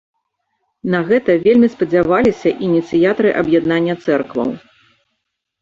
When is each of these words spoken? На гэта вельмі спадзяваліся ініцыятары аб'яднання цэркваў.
На 0.93 1.01
гэта 1.11 1.35
вельмі 1.43 1.69
спадзяваліся 1.73 2.49
ініцыятары 2.69 3.35
аб'яднання 3.43 3.93
цэркваў. 4.07 4.49